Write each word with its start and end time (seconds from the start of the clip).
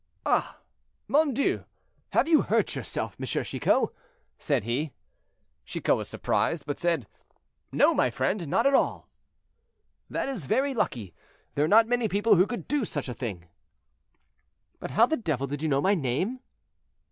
"Ah! 0.25 0.57
mon 1.07 1.31
Dieu! 1.31 1.63
have 2.13 2.27
you 2.27 2.41
hurt 2.41 2.73
yourself, 2.73 3.15
M. 3.19 3.25
Chicot?" 3.27 3.89
said 4.39 4.63
he. 4.63 4.93
Chicot 5.63 5.95
was 5.95 6.09
surprised, 6.09 6.65
but 6.65 6.79
said, 6.79 7.05
"No, 7.71 7.93
my 7.93 8.09
friend, 8.09 8.47
not 8.47 8.65
at 8.65 8.73
all." 8.73 9.07
"That 10.09 10.27
is 10.27 10.47
very 10.47 10.73
lucky; 10.73 11.13
there 11.53 11.65
are 11.65 11.67
not 11.67 11.85
many 11.87 12.07
people 12.07 12.33
who 12.35 12.47
could 12.47 12.67
do 12.67 12.83
such 12.83 13.09
a 13.09 13.13
thing." 13.13 13.47
"But 14.79 14.89
how 14.89 15.05
the 15.05 15.17
devil 15.17 15.45
did 15.45 15.61
you 15.61 15.69
know 15.69 15.81
my 15.81 15.93
name?" 15.93 16.39